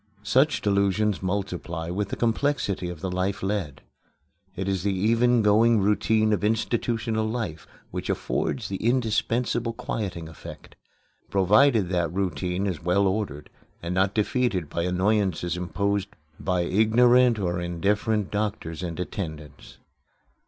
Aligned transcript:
Such 0.23 0.61
delusions 0.61 1.21
multiply 1.21 1.91
with 1.91 2.09
the 2.09 2.15
complexity 2.15 2.89
of 2.89 3.01
the 3.01 3.11
life 3.11 3.43
led. 3.43 3.83
It 4.55 4.67
is 4.67 4.81
the 4.81 4.95
even 4.95 5.43
going 5.43 5.79
routine 5.79 6.33
of 6.33 6.43
institutional 6.43 7.27
life 7.27 7.67
which 7.91 8.09
affords 8.09 8.67
the 8.67 8.77
indispensable 8.77 9.73
quieting 9.73 10.27
effect 10.27 10.75
provided 11.29 11.89
that 11.89 12.11
routine 12.11 12.65
is 12.65 12.83
well 12.83 13.05
ordered, 13.05 13.51
and 13.83 13.93
not 13.93 14.15
defeated 14.15 14.71
by 14.71 14.85
annoyances 14.85 15.55
imposed 15.55 16.09
by 16.39 16.61
ignorant 16.61 17.37
or 17.37 17.61
indifferent 17.61 18.31
doctors 18.31 18.81
and 18.81 18.99
attendants. 18.99 19.77